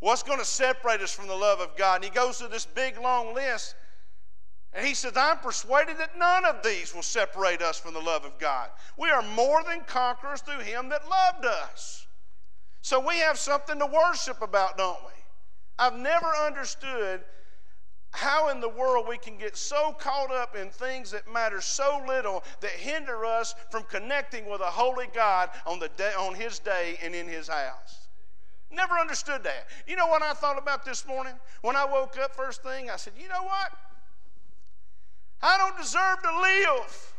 [0.00, 1.96] what's going to separate us from the love of God?
[1.96, 3.74] And he goes through this big long list
[4.74, 8.24] and he says, I'm persuaded that none of these will separate us from the love
[8.24, 8.70] of God.
[8.98, 12.06] We are more than conquerors through him that loved us.
[12.82, 15.12] So we have something to worship about, don't we?
[15.78, 17.22] I've never understood
[18.14, 22.02] how in the world we can get so caught up in things that matter so
[22.06, 26.60] little that hinder us from connecting with a holy God on, the day, on His
[26.60, 28.08] day and in His house.
[28.70, 29.66] Never understood that.
[29.86, 31.34] You know what I thought about this morning?
[31.62, 33.72] When I woke up first thing, I said, you know what?
[35.42, 37.13] I don't deserve to live.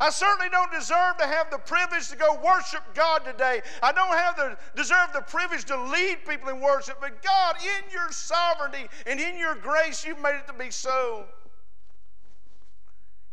[0.00, 3.62] I certainly don't deserve to have the privilege to go worship God today.
[3.82, 7.92] I don't have the deserve the privilege to lead people in worship, but God, in
[7.92, 11.24] your sovereignty and in your grace, you've made it to be so.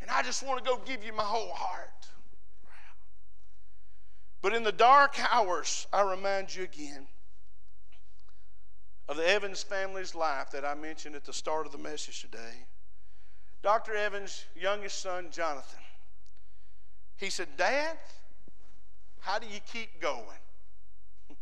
[0.02, 1.90] And I just want to go give you my whole heart.
[4.42, 7.08] But in the dark hours, I remind you again
[9.08, 12.68] of the Evans family's life that I mentioned at the start of the message today.
[13.64, 13.96] Dr.
[13.96, 15.82] Evans' youngest son, Jonathan,
[17.20, 17.98] he said, Dad,
[19.20, 20.24] how do you keep going?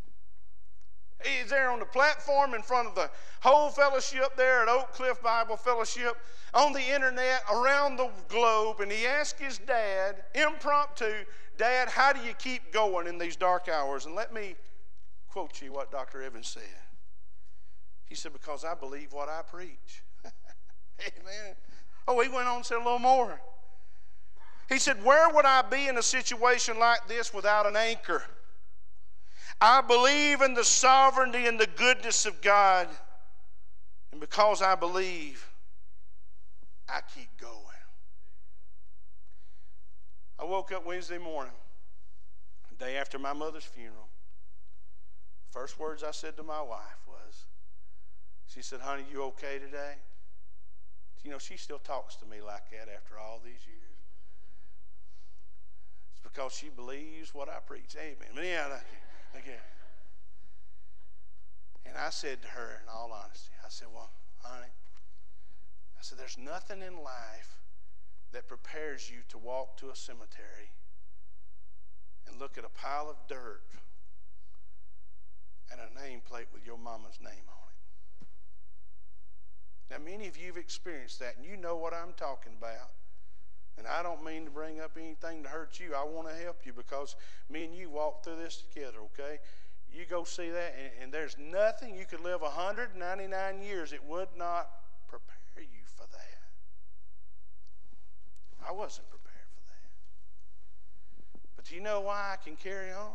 [1.24, 3.10] He's there on the platform in front of the
[3.40, 6.16] whole fellowship there at Oak Cliff Bible Fellowship,
[6.54, 11.24] on the internet, around the globe, and he asked his dad, impromptu,
[11.58, 14.06] Dad, how do you keep going in these dark hours?
[14.06, 14.54] And let me
[15.28, 16.22] quote you what Dr.
[16.22, 16.62] Evans said.
[18.06, 20.04] He said, Because I believe what I preach.
[20.24, 21.56] Amen.
[22.06, 23.40] Oh, he went on and said a little more.
[24.68, 28.22] He said, Where would I be in a situation like this without an anchor?
[29.60, 32.86] I believe in the sovereignty and the goodness of God.
[34.12, 35.50] And because I believe,
[36.88, 37.54] I keep going.
[40.38, 41.52] I woke up Wednesday morning,
[42.70, 44.08] the day after my mother's funeral.
[45.50, 47.46] First words I said to my wife was,
[48.46, 49.94] She said, Honey, you okay today?
[51.24, 53.87] You know, she still talks to me like that after all these years
[56.32, 57.96] because she believes what I preach.
[57.96, 58.28] Amen.
[58.34, 58.66] But yeah,
[59.34, 59.64] again.
[61.86, 64.10] And I said to her, in all honesty, I said, Well,
[64.42, 64.66] honey,
[65.98, 67.58] I said, there's nothing in life
[68.32, 70.70] that prepares you to walk to a cemetery
[72.28, 73.62] and look at a pile of dirt
[75.72, 78.28] and a nameplate with your mama's name on it.
[79.90, 82.92] Now, many of you have experienced that, and you know what I'm talking about.
[83.78, 85.94] And I don't mean to bring up anything to hurt you.
[85.94, 87.14] I want to help you because
[87.48, 89.38] me and you walk through this together, okay?
[89.92, 94.28] You go see that, and, and there's nothing you could live 199 years, it would
[94.36, 94.68] not
[95.08, 96.38] prepare you for that.
[98.68, 99.88] I wasn't prepared for that.
[101.56, 103.12] But do you know why I can carry on?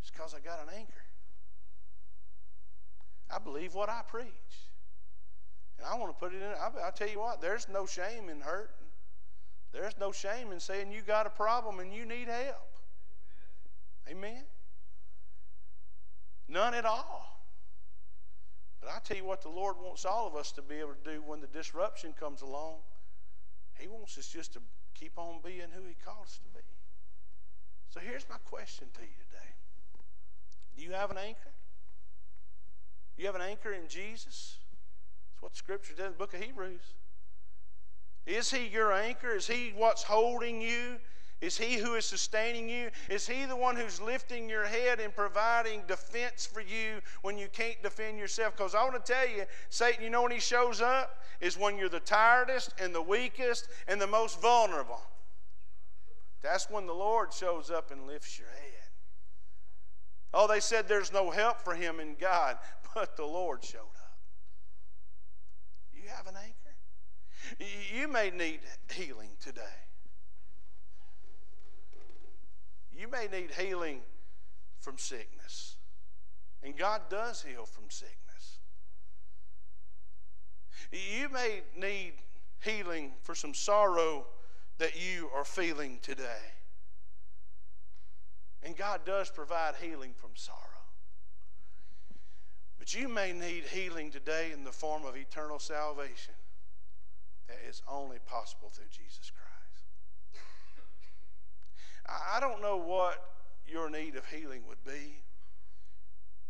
[0.00, 0.92] It's because I got an anchor.
[3.30, 4.26] I believe what I preach.
[5.78, 6.48] And I want to put it in.
[6.48, 8.70] I, I tell you what, there's no shame in hurt.
[9.72, 12.78] There's no shame in saying you got a problem and you need help.
[14.08, 14.30] Amen.
[14.30, 14.44] Amen.
[16.48, 17.42] None at all.
[18.80, 21.12] But I tell you what, the Lord wants all of us to be able to
[21.12, 22.76] do when the disruption comes along.
[23.78, 24.60] He wants us just to
[24.94, 26.64] keep on being who He called us to be.
[27.90, 29.50] So here's my question to you today
[30.76, 31.52] Do you have an anchor?
[33.16, 34.58] You have an anchor in Jesus?
[35.30, 36.94] That's what the Scripture does in the book of Hebrews.
[38.28, 39.34] Is He your anchor?
[39.34, 40.98] Is He what's holding you?
[41.40, 42.90] Is He who is sustaining you?
[43.08, 47.48] Is He the one who's lifting your head and providing defense for you when you
[47.50, 48.56] can't defend yourself?
[48.56, 51.22] Because I want to tell you, Satan, you know when he shows up?
[51.40, 55.00] Is when you're the tiredest and the weakest and the most vulnerable.
[56.42, 58.88] That's when the Lord shows up and lifts your head.
[60.34, 62.58] Oh, they said there's no help for him in God,
[62.94, 64.18] but the Lord showed up.
[65.94, 66.57] You have an anchor.
[67.92, 68.60] You may need
[68.92, 69.62] healing today.
[72.96, 74.00] You may need healing
[74.80, 75.76] from sickness.
[76.62, 78.58] And God does heal from sickness.
[80.90, 82.14] You may need
[82.60, 84.26] healing for some sorrow
[84.78, 86.54] that you are feeling today.
[88.62, 90.58] And God does provide healing from sorrow.
[92.78, 96.34] But you may need healing today in the form of eternal salvation
[97.48, 99.48] that is only possible through Jesus Christ.
[102.06, 103.22] I don't know what
[103.66, 105.22] your need of healing would be,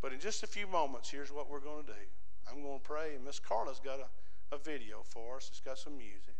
[0.00, 1.98] but in just a few moments, here's what we're going to do.
[2.48, 5.48] I'm going to pray, and Miss Carla's got a, a video for us.
[5.50, 6.36] It's got some music.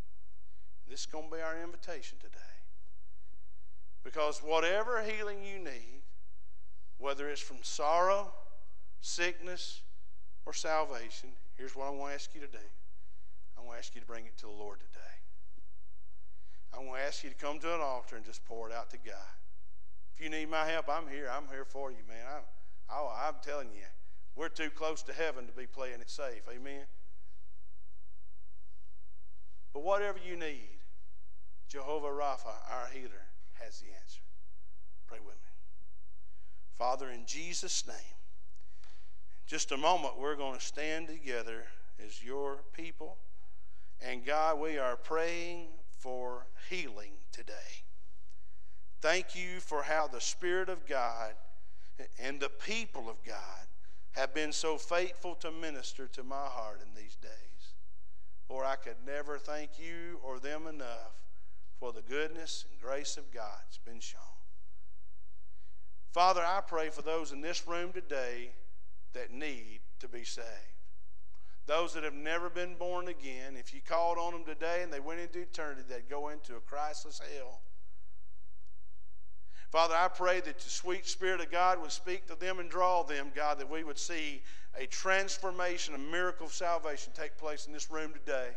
[0.89, 2.39] This is going to be our invitation today.
[4.05, 6.03] Because whatever healing you need,
[6.99, 8.33] whether it's from sorrow,
[9.01, 9.83] sickness,
[10.47, 12.59] or salvation, here's what I want to ask you to do.
[13.69, 15.15] I want to ask you to bring it to the Lord today.
[16.73, 18.89] I want to ask you to come to an altar and just pour it out
[18.93, 19.37] to God.
[20.17, 21.31] If you need my help, I'm here.
[21.31, 22.25] I'm here for you, man.
[22.35, 22.43] I'm,
[22.91, 23.85] oh, I'm telling you,
[24.37, 26.41] we're too close to heaven to be playing it safe.
[26.51, 26.85] Amen.
[29.75, 30.79] But whatever you need,
[31.69, 33.27] Jehovah Rapha, our healer,
[33.61, 34.23] has the answer.
[35.07, 35.53] Pray with me.
[36.79, 41.67] Father, in Jesus' name, in just a moment, we're going to stand together
[42.03, 43.19] as your people.
[44.01, 47.83] And God, we are praying for healing today.
[49.01, 51.35] Thank you for how the Spirit of God
[52.19, 53.67] and the people of God
[54.13, 57.75] have been so faithful to minister to my heart in these days.
[58.49, 61.29] Or I could never thank you or them enough
[61.79, 64.23] for the goodness and grace of God that's been shown.
[66.13, 68.53] Father, I pray for those in this room today
[69.13, 70.47] that need to be saved.
[71.69, 75.01] Those that have never been born again, if you called on them today and they
[75.01, 77.61] went into eternity, they'd go into a Christless hell.
[79.71, 83.03] Father, I pray that the sweet Spirit of God would speak to them and draw
[83.03, 84.41] them, God, that we would see
[84.81, 88.49] a transformation, a miracle of salvation take place in this room today.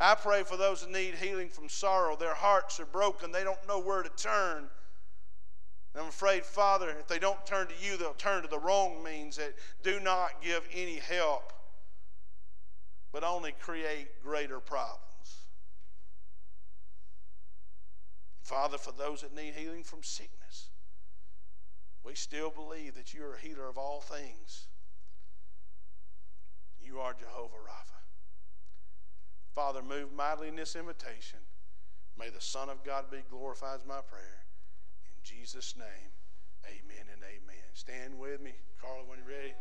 [0.00, 2.16] I pray for those that need healing from sorrow.
[2.16, 4.68] Their hearts are broken, they don't know where to turn.
[5.94, 9.04] And I'm afraid, Father, if they don't turn to you, they'll turn to the wrong
[9.04, 9.54] means that
[9.84, 11.52] do not give any help,
[13.14, 15.46] but only create greater problems.
[18.42, 20.70] Father, for those that need healing from sickness,
[22.04, 24.66] we still believe that you are a healer of all things.
[26.82, 28.02] You are Jehovah Rapha.
[29.54, 31.38] Father, move mightily in this invitation.
[32.18, 34.44] May the Son of God be glorified, is my prayer.
[35.06, 36.10] In Jesus' name,
[36.66, 37.64] amen and amen.
[37.74, 39.54] Stand with me, Carla, when you're ready.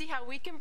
[0.00, 0.54] See how we can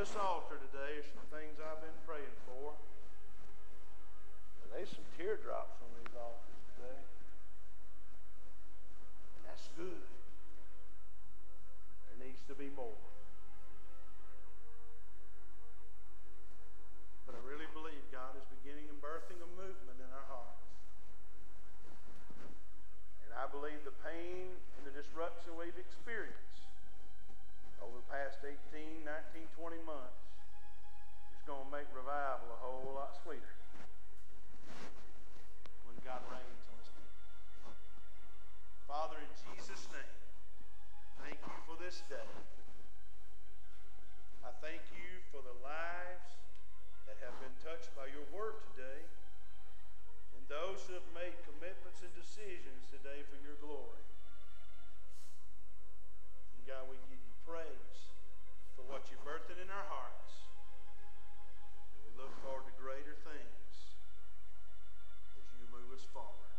[0.00, 2.72] this altar today are some things I've been praying for.
[4.72, 7.00] There's some teardrops on these altars today.
[9.36, 10.08] And That's good.
[12.08, 12.96] There needs to be more.
[17.28, 20.64] But I really believe God is beginning and birthing a movement in our hearts.
[23.28, 24.48] And I believe the pain
[24.80, 26.49] and the disruption we've experienced
[27.80, 30.20] over the past 18, 19, 20 months
[31.32, 33.56] is going to make revival a whole lot sweeter
[35.88, 37.16] when God reigns on his people.
[38.84, 40.16] Father, in Jesus' name,
[41.24, 42.30] thank you for this day.
[44.44, 46.30] I thank you for the lives
[47.08, 49.04] that have been touched by your word today
[50.36, 54.04] and those who have made commitments and decisions today for your glory.
[56.58, 57.19] And God, we give
[57.50, 57.98] praise
[58.78, 60.30] for what you're birthing in our hearts.
[61.90, 63.70] And we look forward to greater things
[65.34, 66.49] as you move us forward.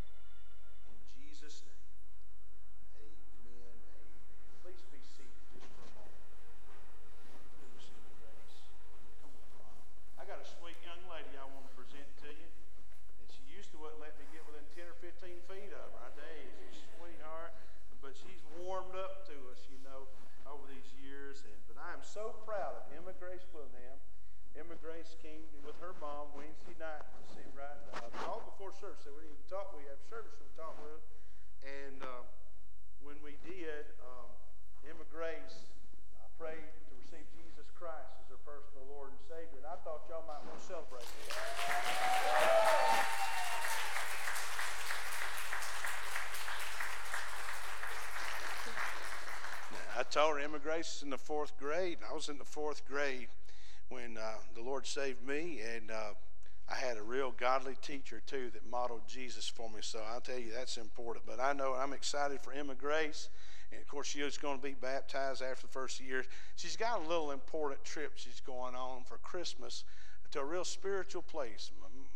[23.61, 24.01] Emma Grace
[24.57, 29.05] Emma Grace came with her mom Wednesday night to see right uh, all before service.
[29.05, 29.69] We didn't even talk.
[29.77, 30.97] We have service we talk with,
[31.61, 32.25] and uh,
[33.05, 34.33] when we did, um,
[34.81, 35.69] Emma Grace
[36.17, 39.61] uh, prayed to receive Jesus Christ as her personal Lord and Savior.
[39.61, 41.37] And I thought y'all might want to celebrate that.
[49.93, 52.01] I told her Emma Grace in the fourth grade.
[52.01, 53.29] I was in the fourth grade
[53.91, 56.13] when uh, the Lord saved me, and uh,
[56.69, 59.79] I had a real godly teacher too that modeled Jesus for me.
[59.81, 61.25] So I'll tell you that's important.
[61.27, 63.29] But I know I'm excited for Emma Grace,
[63.71, 66.23] and of course she is going to be baptized after the first year.
[66.55, 69.83] She's got a little important trip she's going on for Christmas
[70.31, 71.71] to a real spiritual place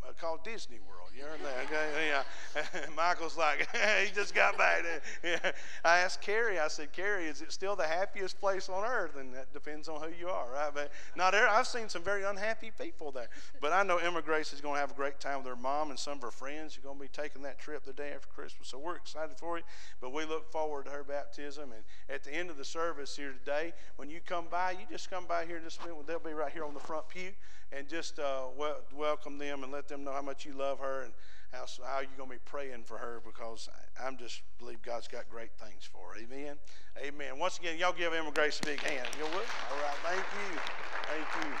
[0.06, 1.10] Uh, called Disney World.
[1.16, 1.64] You heard that?
[1.64, 2.08] Okay?
[2.08, 2.86] Yeah.
[2.96, 3.66] Michael's like,
[4.04, 4.84] he just got back.
[5.24, 5.52] Yeah.
[5.84, 9.16] I asked Carrie, I said, Carrie, is it still the happiest place on earth?
[9.16, 10.70] And that depends on who you are, right?
[10.72, 11.48] But not there.
[11.48, 13.28] I've seen some very unhappy people there.
[13.60, 15.90] But I know Emma Grace is going to have a great time with her mom
[15.90, 16.76] and some of her friends.
[16.76, 18.68] are going to be taking that trip the day after Christmas.
[18.68, 19.64] So we're excited for it.
[20.00, 21.72] But we look forward to her baptism.
[21.72, 25.10] And at the end of the service here today, when you come by, you just
[25.10, 26.06] come by here in just a minute.
[26.06, 27.32] They'll be right here on the front pew.
[27.72, 31.02] And just uh, wel- welcome them and let them know how much you love her
[31.02, 31.12] and
[31.52, 33.68] how, how you're going to be praying for her because
[34.00, 36.20] I, am just believe God's got great things for her.
[36.20, 36.56] Amen.
[37.04, 37.38] Amen.
[37.38, 39.08] Once again, y'all give Emma Grace a big hand.
[39.18, 39.32] You will?
[39.34, 39.96] All right.
[40.02, 40.60] Thank you.
[41.08, 41.52] Thank you.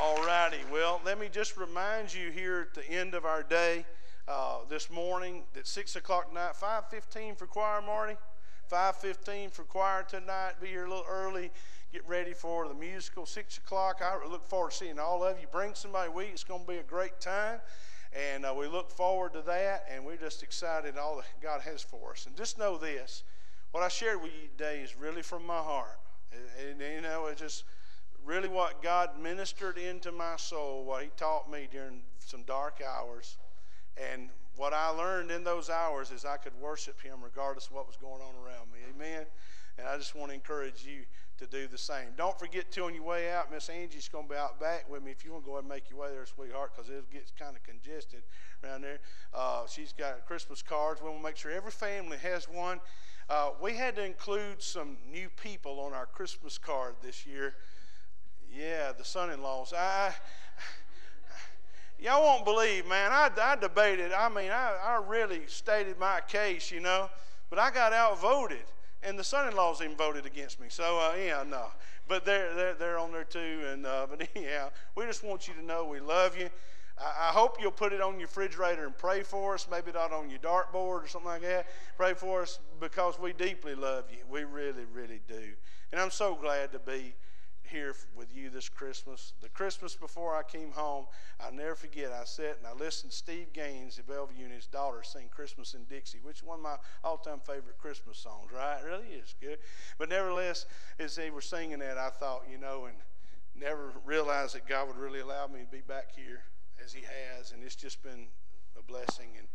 [0.00, 0.58] All righty.
[0.72, 3.86] Well, let me just remind you here at the end of our day
[4.26, 8.16] uh, this morning that 6 o'clock tonight, 5.15 for choir, Marty.
[8.72, 10.54] 5.15 for choir tonight.
[10.60, 11.50] Be here a little early
[11.94, 14.02] get ready for the musical, 6 o'clock.
[14.02, 15.46] I look forward to seeing all of you.
[15.52, 16.26] Bring somebody with.
[16.28, 17.60] It's going to be a great time.
[18.12, 21.82] And uh, we look forward to that, and we're just excited all that God has
[21.82, 22.26] for us.
[22.26, 23.22] And just know this
[23.70, 26.00] what I shared with you today is really from my heart.
[26.32, 27.62] And, and you know, it's just
[28.24, 33.36] really what God ministered into my soul, what He taught me during some dark hours.
[33.96, 37.86] And what I learned in those hours is I could worship Him regardless of what
[37.86, 38.80] was going on around me.
[38.92, 39.26] Amen.
[39.78, 41.04] And I just want to encourage you
[41.44, 42.06] to do the same.
[42.16, 45.02] Don't forget to on your way out, Miss Angie's going to be out back with
[45.02, 45.10] me.
[45.10, 47.32] If you want to go ahead and make your way there, sweetheart, because it gets
[47.38, 48.22] kind of congested
[48.62, 49.00] around there.
[49.32, 51.00] Uh, she's got Christmas cards.
[51.00, 52.80] We want to make sure every family has one.
[53.28, 57.54] Uh, we had to include some new people on our Christmas card this year.
[58.50, 59.72] Yeah, the son-in-laws.
[59.76, 60.14] I,
[61.98, 63.12] y'all won't believe, man.
[63.12, 64.12] I, I debated.
[64.12, 67.10] I mean, I, I really stated my case, you know,
[67.50, 68.64] but I got outvoted
[69.04, 70.66] and the son-in-laws even voted against me.
[70.70, 71.66] So uh, yeah, no.
[72.08, 73.60] But they're they're they're on there too.
[73.72, 76.50] And uh, but anyhow, we just want you to know we love you.
[76.98, 79.66] I, I hope you'll put it on your refrigerator and pray for us.
[79.70, 81.66] Maybe not on your dartboard or something like that.
[81.96, 84.18] Pray for us because we deeply love you.
[84.30, 85.42] We really, really do.
[85.92, 87.14] And I'm so glad to be
[87.74, 89.32] here with you this Christmas.
[89.40, 91.06] The Christmas before I came home,
[91.40, 92.12] I'll never forget.
[92.12, 95.74] I sat and I listened to Steve Gaines, the Bellevue and his daughter, sing Christmas
[95.74, 98.78] in Dixie, which is one of my all time favorite Christmas songs, right?
[98.80, 99.58] It really is good.
[99.98, 100.66] But nevertheless,
[101.00, 102.94] as they were singing that, I thought, you know, and
[103.60, 106.44] never realized that God would really allow me to be back here
[106.82, 107.50] as He has.
[107.50, 108.28] And it's just been
[108.78, 109.30] a blessing.
[109.36, 109.48] And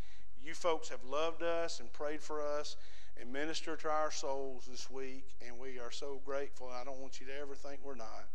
[0.44, 2.76] you folks have loved us and prayed for us
[3.20, 6.70] and minister to our souls this week, and we are so grateful.
[6.70, 8.26] I don't want you to ever think we're not.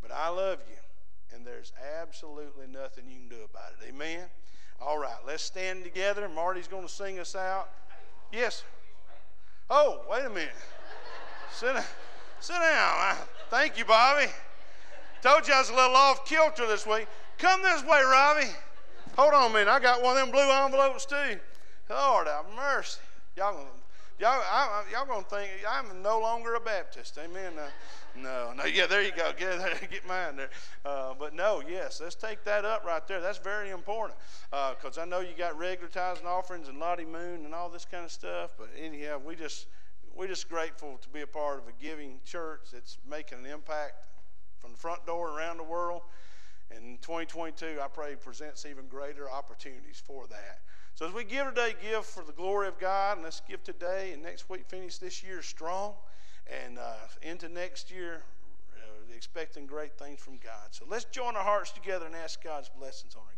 [0.00, 0.76] But I love you,
[1.34, 3.88] and there's absolutely nothing you can do about it.
[3.88, 4.26] Amen?
[4.80, 6.28] All right, let's stand together.
[6.28, 7.70] Marty's going to sing us out.
[8.32, 8.62] Yes.
[9.68, 10.50] Oh, wait a minute.
[11.52, 11.84] sit, down.
[12.40, 13.16] sit down.
[13.50, 14.30] Thank you, Bobby.
[15.20, 17.08] Told you I was a little off kilter this week.
[17.38, 18.50] Come this way, Robbie.
[19.16, 19.68] Hold on a minute.
[19.68, 21.40] I got one of them blue envelopes too.
[21.90, 23.00] Lord have mercy.
[23.36, 23.66] Y'all
[24.18, 27.16] Y'all, I, y'all gonna think I'm no longer a Baptist.
[27.22, 27.52] Amen.
[27.56, 27.68] Uh,
[28.16, 29.30] no, no, yeah, there you go.
[29.38, 29.60] Get,
[29.92, 30.50] get mine there.
[30.84, 33.20] Uh, but no, yes, let's take that up right there.
[33.20, 34.18] That's very important
[34.50, 37.68] because uh, I know you got regular tithes and offerings and Lottie Moon and all
[37.68, 38.54] this kind of stuff.
[38.58, 39.68] But anyhow, we just
[40.16, 44.04] we're just grateful to be a part of a giving church that's making an impact
[44.58, 46.02] from the front door around the world.
[46.72, 50.58] And 2022, I pray, presents even greater opportunities for that.
[50.98, 54.10] So as we give today, give for the glory of God, and let's give today
[54.12, 55.94] and next week finish this year strong,
[56.64, 58.24] and uh, into next year
[58.76, 60.66] uh, expecting great things from God.
[60.72, 63.37] So let's join our hearts together and ask God's blessings on our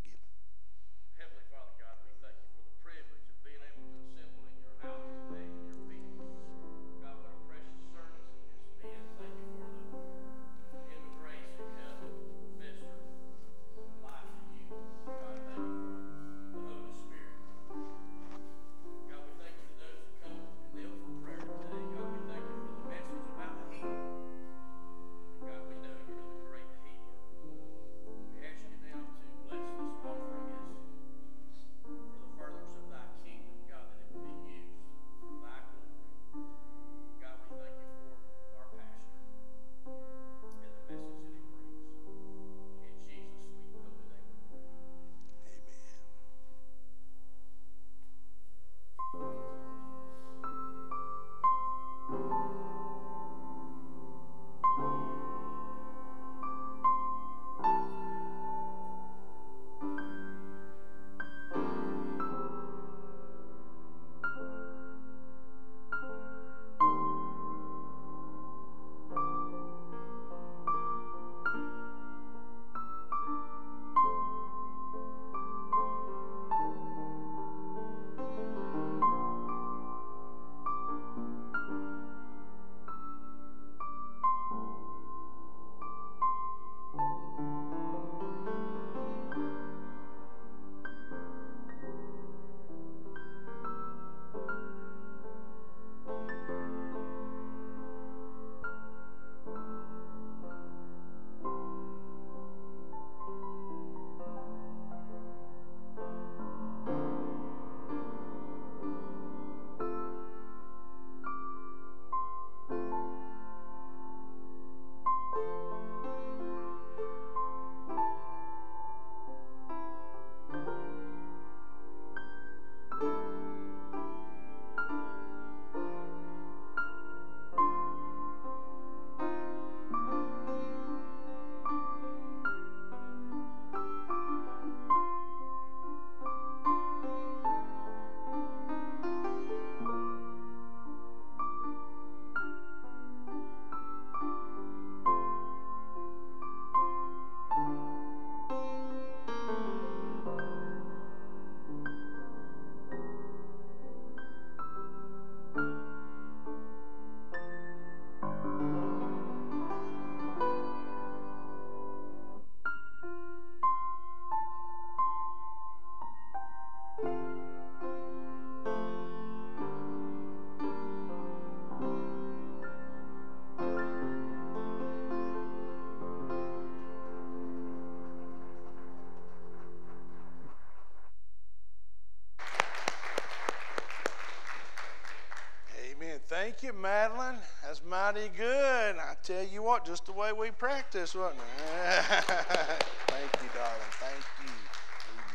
[186.81, 187.37] Madeline.
[187.63, 188.97] That's mighty good.
[188.97, 192.05] I tell you what, just the way we practice, wasn't it?
[192.05, 193.91] Thank you, darling.
[194.01, 194.53] Thank you.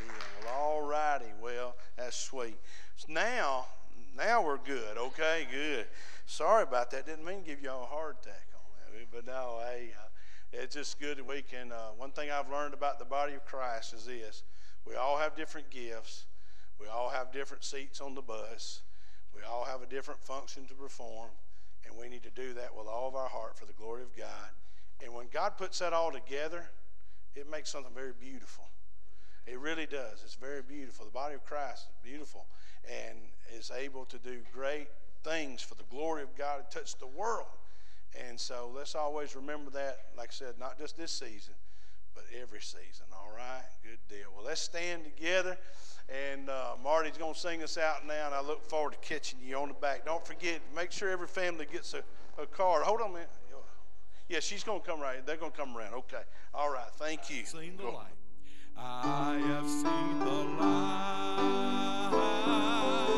[0.01, 0.15] Amen.
[0.43, 1.31] Well, all righty.
[1.41, 2.57] Well, that's sweet.
[2.95, 3.67] So now,
[4.17, 4.97] now we're good.
[4.97, 5.85] Okay, good.
[6.25, 7.05] Sorry about that.
[7.05, 9.07] Didn't mean to give y'all a heart attack on that.
[9.11, 10.07] But no, hey, uh,
[10.51, 11.71] it's just good that we can.
[11.71, 14.43] Uh, one thing I've learned about the body of Christ is this
[14.87, 16.25] we all have different gifts,
[16.79, 18.81] we all have different seats on the bus.
[19.35, 21.29] We all have a different function to perform,
[21.85, 24.15] and we need to do that with all of our heart for the glory of
[24.15, 24.49] God.
[25.03, 26.69] And when God puts that all together,
[27.35, 28.65] it makes something very beautiful.
[29.45, 30.21] It really does.
[30.23, 31.05] It's very beautiful.
[31.05, 32.45] The body of Christ is beautiful
[32.89, 33.17] and
[33.53, 34.87] is able to do great
[35.23, 37.47] things for the glory of God and touch the world.
[38.27, 41.53] And so let's always remember that, like I said, not just this season,
[42.13, 43.05] but every season.
[43.11, 43.63] All right?
[43.83, 44.29] Good deal.
[44.35, 45.57] Well, let's stand together.
[46.07, 49.39] And uh, Marty's going to sing us out now, and I look forward to catching
[49.43, 50.05] you on the back.
[50.05, 52.03] Don't forget, make sure every family gets a,
[52.41, 52.83] a card.
[52.83, 53.29] Hold on a minute.
[54.27, 55.25] Yeah, she's going to come right.
[55.25, 55.93] They're going to come around.
[55.93, 56.21] Okay.
[56.53, 56.89] All right.
[56.97, 57.45] Thank you.
[57.45, 58.07] Seen the light.
[58.77, 60.25] I have seen the
[60.59, 61.85] light.